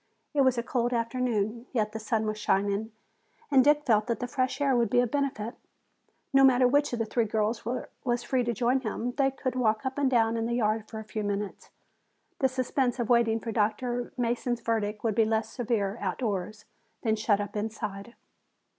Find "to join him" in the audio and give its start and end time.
8.45-9.11